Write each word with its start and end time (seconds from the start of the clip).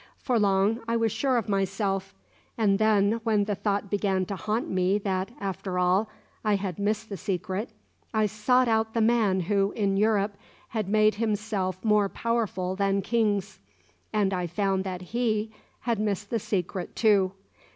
For 0.17 0.39
long 0.39 0.81
I 0.87 0.97
was 0.97 1.11
sure 1.11 1.37
of 1.37 1.47
myself; 1.47 2.15
and 2.57 2.79
then, 2.79 3.21
when 3.23 3.43
the 3.43 3.53
thought 3.53 3.91
began 3.91 4.25
to 4.25 4.35
haunt 4.35 4.67
me 4.67 4.97
that, 4.97 5.29
after 5.39 5.77
all, 5.77 6.09
I 6.43 6.55
had 6.55 6.79
missed 6.79 7.09
the 7.09 7.17
secret, 7.17 7.69
I 8.11 8.25
sought 8.25 8.67
out 8.67 8.95
the 8.95 8.99
man 9.01 9.41
who, 9.41 9.71
in 9.73 9.97
Europe, 9.97 10.37
had 10.69 10.89
made 10.89 11.13
himself 11.21 11.85
more 11.85 12.09
powerful 12.09 12.75
than 12.75 13.03
kings; 13.03 13.59
and 14.11 14.33
I 14.33 14.47
found 14.47 14.83
that 14.85 15.03
he 15.03 15.53
had 15.81 15.99
missed 15.99 16.31
the 16.31 16.39
secret 16.39 16.95
too. 16.95 17.33